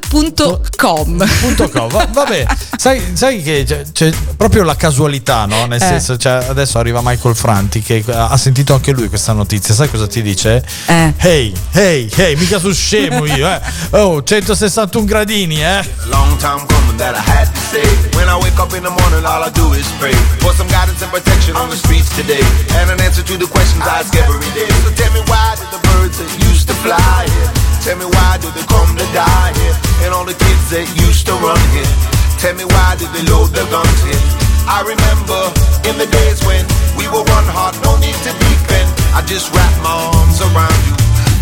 [0.01, 1.89] www.com Punto com.
[1.89, 5.67] Va- vabbè, sai, sai che c'è, c'è proprio la casualità, no?
[5.67, 5.85] Nel Eh.
[5.87, 9.75] senso, cioè, adesso arriva Michael Franti che ha sentito anche lui questa notizia.
[9.75, 10.65] Sai cosa ti dice?
[10.87, 11.15] Eh.
[11.17, 13.61] Hey, hey, hey, mica sul scemo io, eh.
[13.91, 15.65] Oh, 161 gradini, eh.
[15.67, 17.89] A long time coming that I had to say.
[18.17, 21.01] When I wake up in the morning, all I do is pray for some guidance
[21.05, 22.43] and protection on the streets today,
[22.81, 24.69] and an answer to the questions I ask every day.
[24.85, 27.51] So tell me why did the birds that used to fly here?
[27.85, 29.77] Tell me why do they come to die here?
[30.07, 31.93] And all the kids that used to run here.
[32.41, 34.23] Tell me why did they load their guns here?
[34.67, 35.41] I remember
[35.87, 36.67] in the days when
[36.99, 38.89] we were one heart, no need to defend.
[39.15, 40.95] I just wrap my arms around you.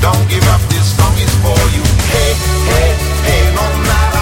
[0.05, 1.81] Don't give up, this song is for you.
[2.13, 2.33] Hey,
[2.69, 2.91] hey,
[3.25, 4.14] hey, no matter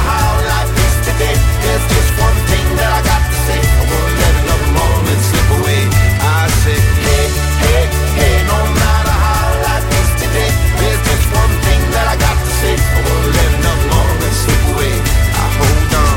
[1.73, 3.57] there's just one thing that I got to say.
[3.57, 5.81] I won't let another moment slip away.
[6.21, 7.27] I say, hey,
[7.65, 7.83] hey,
[8.21, 12.53] hey, no matter how life is today, there's just one thing that I got to
[12.61, 12.77] say.
[12.77, 14.95] I won't let another moment slip away.
[15.33, 16.17] I hold on,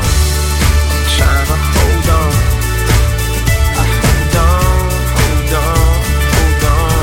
[1.24, 2.32] I'm hold on.
[3.80, 4.60] I hold on,
[5.16, 6.04] hold on,
[6.36, 7.00] hold on.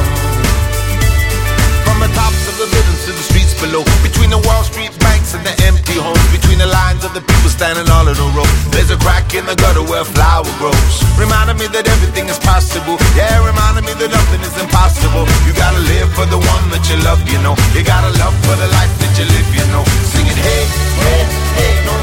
[1.89, 4.72] From the tops of the buildings to the streets below, between the walls
[7.13, 8.49] the people standing all in a row.
[8.73, 10.95] There's a crack in the gutter where a flower grows.
[11.13, 12.97] Reminding me that everything is possible.
[13.13, 15.29] Yeah, reminding me that nothing is impossible.
[15.45, 17.53] You gotta live for the one that you love, you know.
[17.77, 19.85] You gotta love for the life that you live, you know.
[20.09, 20.65] Singing, hey,
[21.05, 21.21] hey,
[21.53, 22.02] hey, no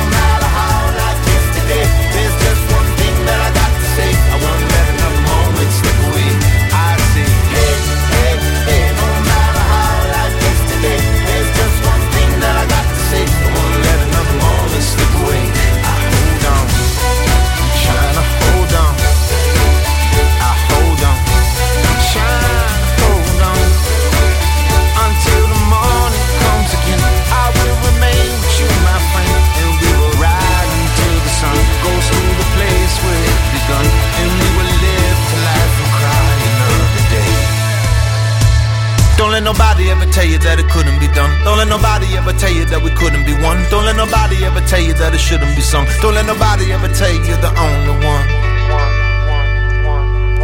[40.10, 41.30] tell you that it couldn't be done.
[41.44, 43.62] Don't let nobody ever tell you that we couldn't be one.
[43.70, 45.86] Don't let nobody ever tell you that it shouldn't be sung.
[46.02, 48.26] Don't let nobody ever tell you you're the only one.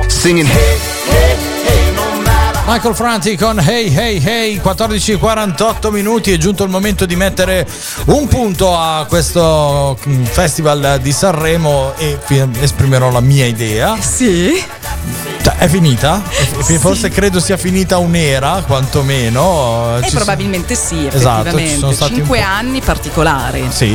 [0.08, 0.78] Singing hey,
[1.10, 1.36] hey,
[1.66, 7.06] hey, no matter Michael Franti con Hey Hey Hey 14.48 minuti è giunto il momento
[7.06, 7.66] di mettere
[8.06, 12.18] un punto a questo mm, festival di Sanremo e
[12.60, 13.96] esprimerò la mia idea.
[14.00, 14.64] Sì.
[15.46, 16.20] Cioè, è finita?
[16.64, 19.96] Fi- Forse credo sia finita un'era, quantomeno.
[20.02, 23.68] E Ci probabilmente sì, Esatto, ci sono stati Cinque anni particolari.
[23.70, 23.94] Sì,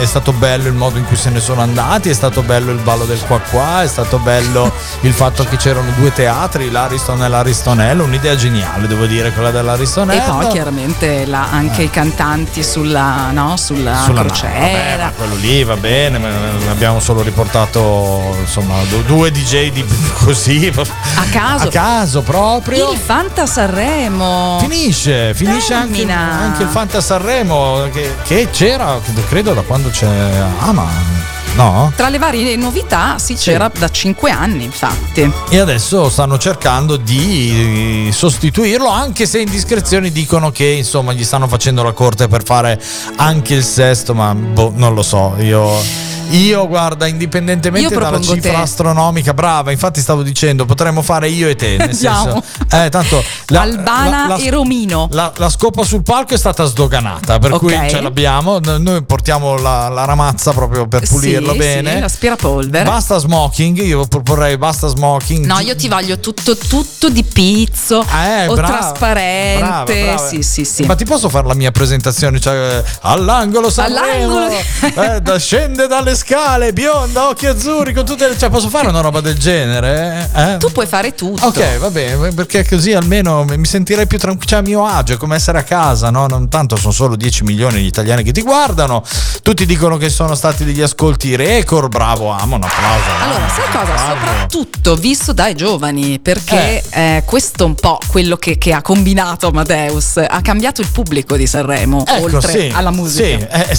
[0.00, 2.78] è stato bello il modo in cui se ne sono andati, è stato bello il
[2.78, 4.72] ballo del qua qua, è stato bello
[5.02, 9.52] il fatto che c'erano due teatri, l'Ariston e l'Aristonello, un'idea geniale devo dire quella E
[9.52, 10.36] dell'Aristonello.
[10.38, 14.54] poi chiaramente la- anche i cantanti sulla, no, sulla, Sulla crociera.
[14.54, 16.28] vabbè, ma quello lì va bene, ma
[16.70, 19.84] abbiamo solo riportato insomma du- due DJ di
[20.24, 20.70] così
[21.18, 21.68] A caso.
[21.68, 22.92] a caso proprio.
[22.92, 24.58] Il Fanta Sanremo.
[24.60, 30.06] Finisce, finisce anche, anche il Fanta Sanremo che, che c'era, credo da quando c'è
[30.58, 31.24] Ama.
[31.56, 31.90] No?
[31.96, 35.32] Tra le varie novità si c'era da cinque anni, infatti.
[35.48, 41.82] E adesso stanno cercando di sostituirlo, anche se indiscrezioni dicono che insomma gli stanno facendo
[41.82, 42.78] la corte per fare
[43.16, 45.34] anche il sesto, ma boh, non lo so.
[45.38, 45.82] Io,
[46.30, 48.56] io guarda, indipendentemente Io dalla cifra te.
[48.56, 51.76] astronomica, brava, infatti stavo dicendo, potremmo fare io e te.
[51.76, 55.08] Nel senso, eh, tanto la- Albana la- la- e Romino.
[55.12, 57.58] la, la scopa sul palco è stata sdoganata, per Ok.
[57.60, 58.58] cui ce l'abbiamo.
[58.58, 61.92] Noi portiamo la, la ramazza proprio per pulirlo Sì, bene.
[61.94, 62.84] sì, l'aspirapolvere.
[62.84, 65.44] Basta smoking, io proporrei basta smoking.
[65.46, 69.58] No, io ti voglio tutto, tutto di pizzo Eh, o brava, trasparente.
[69.64, 70.28] brava, brava.
[70.28, 70.82] Sì, sì, sì.
[70.84, 72.40] Ma ti posso fare la mia presentazione?
[72.40, 74.48] Cioè, all'angolo Sanremo, All'angolo
[75.14, 78.36] eh, da- scende dalle scale, bionda, occhi azzurri, con tutte le...
[78.36, 80.28] Cioè, posso fare una roba del genere?
[80.34, 80.56] eh?
[80.58, 81.46] Tu puoi fare tutto.
[81.46, 85.16] Ok, va bene, perché così almeno mi sentirei più tranquillo, cioè a mio agio, è
[85.16, 86.26] come essere a casa, no?
[86.26, 89.02] Non tanto sono solo 10 milioni gli italiani che ti guardano,
[89.42, 93.04] tutti dicono che sono stati degli ascolti record, bravo, amo, un applauso.
[93.20, 93.84] Allora, sai cosa?
[93.84, 94.14] Bravo.
[94.16, 99.48] Soprattutto visto dai giovani, perché eh, questo è un po' quello che, che ha combinato
[99.48, 103.22] Amadeus, ha cambiato il pubblico di Sanremo, Ecco, oltre sì, alla musica.
[103.24, 103.76] sì, eh,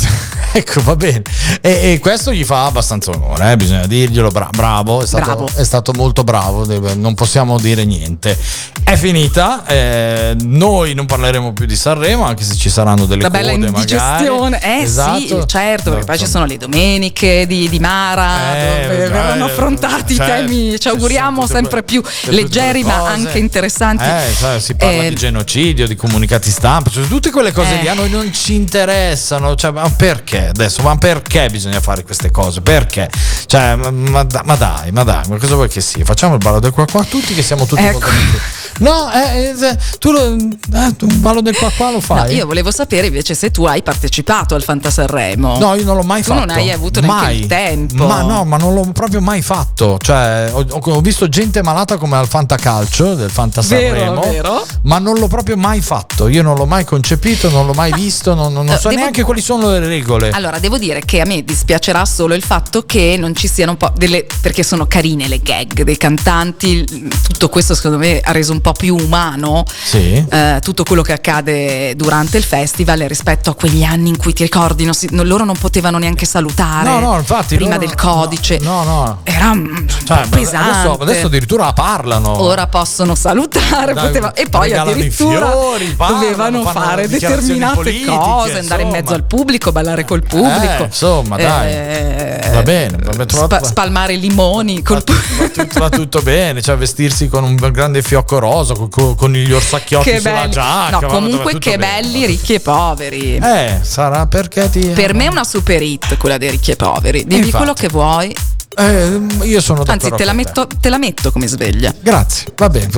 [0.59, 1.21] ecco, va bene.
[1.61, 4.29] E, e questo gli fa abbastanza onore, eh, bisogna dirglielo.
[4.29, 5.49] bra- bravo, è stato, Bravo.
[5.55, 8.37] è stato molto bravo, deve- non possiamo dire niente.
[8.83, 13.29] È finita, eh, noi non parleremo più di Sanremo, anche se ci saranno delle La
[13.29, 14.79] bella code indigestione, magari.
[14.79, 15.19] eh Esatto.
[15.19, 16.45] sì, certo, perché poi ci Insomma.
[16.45, 20.79] sono le domeniche di, di Mara, Eh, dove verranno eh, affrontati certo, i temi, ci
[20.79, 24.03] ci auguriamo sempre più leggeri ma anche interessanti.
[24.03, 27.87] Eh, sai, si parla Eh, di genocidio, di comunicati stampa, cioè, tutte quelle cose lì
[27.89, 29.55] a noi non ci interessano.
[29.55, 30.81] Cioè, ma perché adesso?
[30.81, 32.61] Ma perché bisogna fare queste cose?
[32.61, 33.09] Perché?
[33.45, 36.03] Cioè, ma, ma ma dai, ma dai, ma cosa vuoi che sia?
[36.03, 38.07] Facciamo il ballo del qua qua tutti che siamo tutti Ecco.
[38.07, 38.37] amici.
[38.79, 42.35] No, eh, eh, tu, lo, eh, un ballo del qua qua lo no, fai?
[42.35, 45.57] io volevo sapere invece se tu hai partecipato al Fantasanremo.
[45.57, 46.45] No, io non l'ho mai tu fatto.
[46.45, 47.39] non hai avuto neanche mai.
[47.39, 48.05] il tempo.
[48.05, 49.97] Ma no, ma non l'ho proprio mai fatto.
[50.01, 54.65] Cioè, ho, ho- visto gente malata come al Fantacalcio del Fanta Vero, vero.
[54.83, 56.27] ma non l'ho proprio mai fatto.
[56.27, 59.23] Io non l'ho mai concepito, non l'ho mai visto, non, non- non so devo- neanche
[59.23, 60.29] quali sono le regole.
[60.31, 63.77] Allora, devo dire che a me dispiacerà solo il fatto che non ci siano un
[63.77, 64.25] po' delle.
[64.41, 66.85] perché sono carine le gag dei cantanti.
[67.27, 70.25] Tutto questo, secondo me, ha reso un po' più umano Sì.
[70.29, 74.43] eh, tutto quello che accade durante il festival rispetto a quegli anni in cui ti
[74.43, 77.55] ricordi, non si- non- loro non potevano neanche salutare No, no, infatti.
[77.55, 78.59] prima loro- del codice.
[78.61, 79.19] No, no.
[79.23, 80.69] Era mm, Cioè, pesante.
[80.69, 82.41] adesso, adesso addirittura parlano.
[82.41, 88.59] Ora possono salutare Dai, poteva- e poi addirittura fiori, parlano, dovevano fare determinate politiche, cose,
[88.59, 90.83] andare in mezzo al pubblico, ballare col pubblico.
[90.83, 91.71] Eh, insomma, dai.
[91.71, 96.75] Eh, Va bene, va bene, spa- spalmare limoni col va, tutto, va tutto bene, cioè
[96.77, 100.51] vestirsi con un grande fiocco rosa, con, con gli orsacchiotti che sulla belli.
[100.51, 100.99] giacca.
[100.99, 102.01] No, comunque che bene.
[102.01, 103.35] belli ricchi e poveri.
[103.37, 104.79] Eh, sarà perché ti.
[104.87, 107.23] Per me è una super hit quella dei ricchi e poveri.
[107.25, 107.57] Dimmi Infatti.
[107.57, 108.35] quello che vuoi.
[108.79, 111.91] Eh, io sono d'accordo Anzi, te la, metto, te la metto come sveglia.
[111.99, 112.89] Grazie, va bene.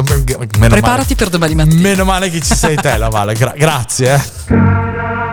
[0.58, 1.76] Meno Preparati per domani mattina.
[1.76, 3.34] Male, meno male che ci sei te, la Vale.
[3.34, 4.14] Gra- grazie.
[4.16, 5.29] Eh.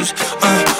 [0.00, 0.12] shoes.
[0.12, 0.38] Uh.
[0.42, 0.79] Ah.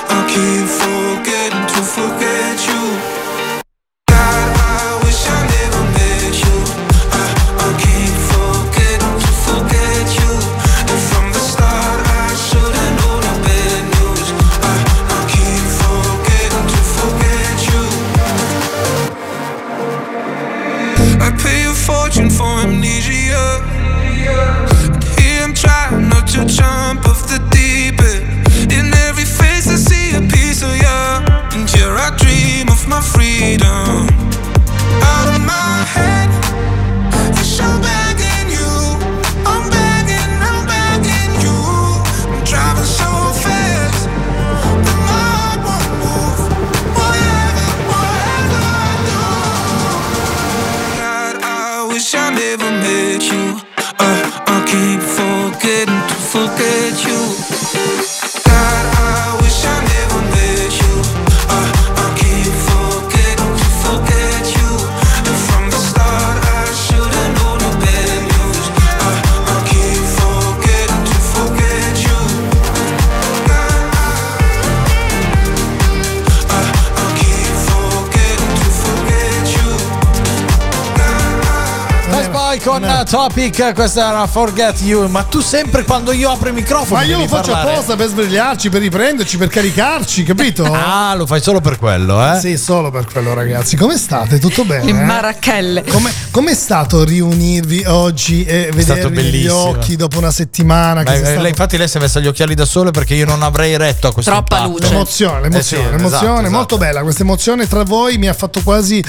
[83.31, 85.07] Topic, questa era Forget You.
[85.07, 87.75] Ma tu sempre quando io apro i microfoni Ma io lo faccio parlare.
[87.75, 90.65] apposta per svegliarci, per riprenderci, per caricarci, capito?
[90.91, 92.41] Ah, lo fai solo per quello, eh?
[92.41, 93.77] Sì, solo per quello, ragazzi.
[93.77, 94.41] Come state?
[94.41, 94.91] Tutto bene?
[94.91, 95.05] In eh?
[95.05, 95.85] marachelle.
[95.85, 99.55] Come, com'è stato riunirvi oggi e negli bellissimo.
[99.69, 101.03] occhi dopo una settimana?
[101.03, 103.15] Ma, che eh, stato- lei, infatti lei si è messa gli occhiali da sole perché
[103.15, 104.73] io non avrei retto a questo Troppa impatto.
[104.79, 104.89] luce.
[104.91, 106.79] L'emozione, l'emozione, Eh sì, l'emozione esatto, molto esatto.
[106.79, 107.03] bella.
[107.03, 109.05] Questa emozione tra voi mi ha fatto quasi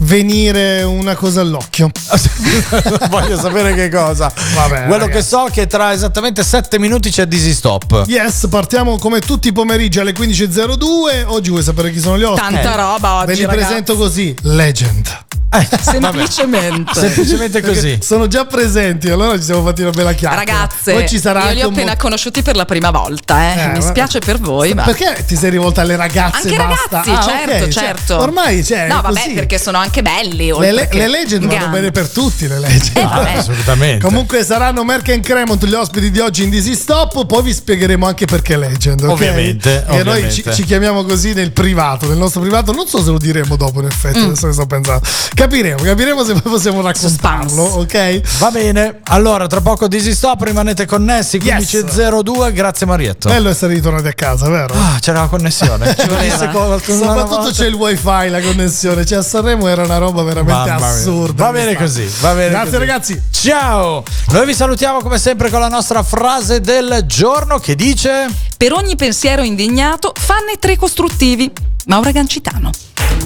[0.00, 1.90] venire una cosa all'occhio.
[3.08, 4.32] Voglio sapere che cosa.
[4.54, 5.28] Vabbè, Quello che ragazzi.
[5.28, 8.04] so è che tra esattamente 7 minuti c'è Dizzy Stop.
[8.06, 11.24] Yes, partiamo come tutti i pomeriggi alle 15.02.
[11.26, 12.52] Oggi vuoi sapere chi sono gli ospiti?
[12.52, 13.58] Tanta roba oggi, Ve li ragazzi.
[13.64, 15.22] presento così: Legend.
[15.80, 16.92] Semplicemente.
[16.94, 17.88] Semplicemente così.
[17.90, 20.34] Perché sono già presenti, allora ci siamo fatti una bella chiacchiera.
[20.52, 23.60] Ragazze, Poi ci sarà io li ho appena mo- conosciuti per la prima volta, eh.
[23.62, 24.82] Eh, Mi spiace per voi, ma.
[24.82, 26.48] Perché ti sei rivolta alle ragazze?
[26.48, 27.02] Anche e basta?
[27.02, 28.18] ragazzi, Ah, certo, ok, cioè, certo.
[28.20, 29.32] ormai cioè, No, vabbè, così.
[29.34, 30.52] perché sono anche belli.
[30.58, 32.96] Le, le- le legend vanno bene per tutti, le legend.
[32.96, 33.36] Eh, vabbè.
[33.36, 34.04] assolutamente.
[34.04, 38.06] Comunque saranno Merck and Cremont gli ospiti di oggi in Dizzy Stop, poi vi spiegheremo
[38.06, 39.02] anche perché Legend.
[39.02, 39.10] ok?
[39.10, 42.72] Ovviamente, E noi ci, ci chiamiamo così nel privato, nel nostro privato.
[42.72, 44.24] Non so se lo diremo dopo, in effetti, Mm.
[44.24, 45.02] adesso che sto pensando.
[45.44, 48.38] Capiremo, capiremo se poi possiamo raccontarlo, ok?
[48.38, 51.70] Va bene, allora tra poco Dizzy Stop, rimanete connessi Yes.
[51.70, 53.28] 15.02, grazie Marietto.
[53.28, 54.72] Bello essere ritornati a casa, vero?
[54.72, 55.94] Ah, c'era la connessione.
[55.94, 56.50] Ci voleva.
[56.50, 57.50] una Soprattutto volta.
[57.52, 59.04] c'è il wifi, la connessione.
[59.04, 60.86] Cioè a Sanremo era una roba veramente Mamma mia.
[60.96, 61.44] assurda.
[61.44, 62.48] Va bene così, va bene.
[62.48, 62.78] Grazie così.
[62.78, 63.22] ragazzi.
[63.30, 64.02] Ciao!
[64.30, 68.96] Noi vi salutiamo come sempre con la nostra frase del giorno che dice: Per ogni
[68.96, 71.52] pensiero indignato, fanne tre costruttivi.
[71.86, 72.70] Maura Gancitano.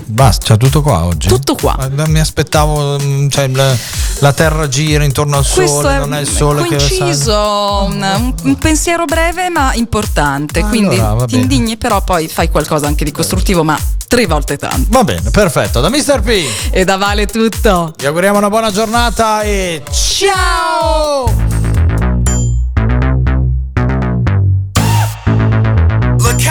[0.07, 1.29] Basta, c'è tutto qua oggi.
[1.29, 1.77] Tutto qua.
[1.95, 3.75] Ma Mi aspettavo, mm, cioè, la,
[4.21, 8.03] la terra gira intorno al Questo sole, è non è il sole che coinciso, un,
[8.03, 10.61] un- un pensiero breve ma importante.
[10.65, 13.79] Quindi Allora, va ti indigni, però poi fai qualcosa anche di costruttivo, ma
[14.09, 14.87] tre volte tanto.
[14.91, 15.81] Va bene, perfetto.
[15.81, 16.21] Da Mr.
[16.23, 17.93] P E da vale tutto.
[17.97, 21.33] vi auguriamo una buona giornata e ciao!
[26.19, 26.47] Look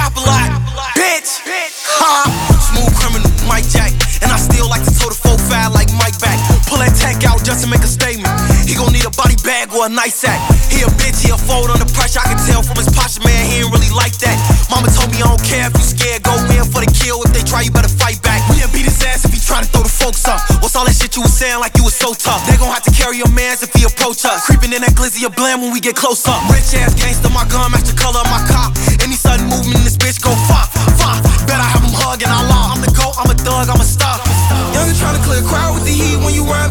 [7.48, 8.28] just to make a statement.
[8.68, 10.36] He gon' need a body bag or a nice sack.
[10.68, 12.20] He a bitch, he a fold under pressure.
[12.20, 14.36] I can tell from his posture, man, he ain't really like that.
[14.68, 16.28] Mama told me I don't care if you scared.
[16.28, 17.24] Go in for the kill.
[17.24, 18.44] If they try, you better fight back.
[18.52, 20.44] We'll beat his ass if he try to throw the folks up.
[20.60, 22.44] What's all that shit you was saying like you was so tough?
[22.52, 24.44] They gon' have to carry your mans if he approach us.
[24.44, 26.44] Creeping in that glizzy of blam when we get close up.
[26.52, 28.76] Rich ass gangster, my gun match the color of my cop.
[29.00, 30.68] Any sudden movement this bitch go fop,
[31.00, 31.24] fop.
[31.48, 32.76] Bet I have him hugging Allah.
[32.76, 33.38] I'm the GOAT, I'm a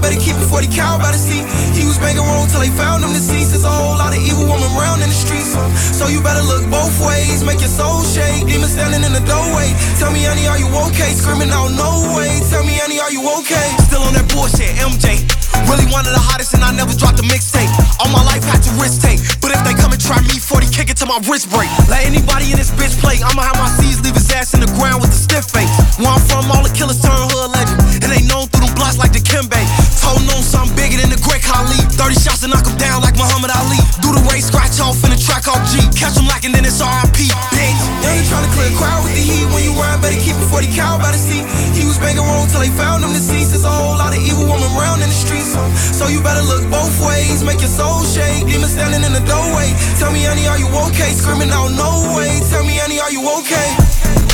[0.00, 1.44] better keep it 40 cal by the sea.
[1.76, 3.52] He was banging wrong till they found him deceased.
[3.52, 4.66] There's a whole lot of evil woman
[5.02, 5.54] in the streets.
[5.96, 8.46] So you better look both ways, make your soul shake.
[8.46, 9.70] Demon standing in the doorway.
[9.98, 11.12] Tell me, honey, are you okay?
[11.14, 12.40] Screaming out, no way.
[12.50, 13.68] Tell me, honey, are you okay?
[13.86, 15.22] Still on that bullshit, MJ.
[15.64, 17.72] Really one of the hottest, and I never dropped a mixtape.
[17.98, 19.18] All my life had to risk take.
[19.40, 21.72] But if they come and try me, 40 kick it to my wrist break.
[21.88, 23.18] Let anybody in this bitch play.
[23.24, 25.72] I'ma have my C's leave his ass in the ground with a stiff face.
[25.96, 27.80] Where I'm from, all the killers turn hood legend.
[28.04, 29.58] And they known through them blocks like the Kimbe.
[30.02, 31.80] Told known something bigger than the Great Khali.
[31.96, 33.80] 30 shots to knock him down like Muhammad Ali.
[34.04, 35.80] Do the race, scratch off in the track off G.
[35.96, 37.32] Catch him lacking, then it's RIP.
[37.54, 37.95] Bitch.
[38.06, 40.46] They ain't tryna clear a crowd with the heat when you ride, better keep it
[40.46, 41.42] 40 cal by the seat.
[41.74, 43.50] He was banging wrong till they found him deceased.
[43.50, 45.58] There's a whole lot of evil woman around in the streets.
[45.90, 48.46] So you better look both ways, make your soul shake.
[48.46, 49.74] Demon standing in the doorway.
[49.98, 51.10] Tell me, honey, are you okay?
[51.18, 52.30] Screaming out, no way.
[52.46, 54.25] Tell me, honey, are you okay?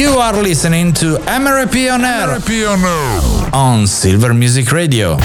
[0.00, 2.40] You are listening to MRP on Air
[3.52, 5.18] on Silver Music Radio.